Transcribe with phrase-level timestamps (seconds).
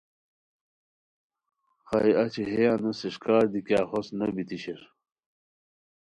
[1.85, 4.81] خائے اچی ہے انوس اݰکار دی کیاغ ہوست نو بیتی شیر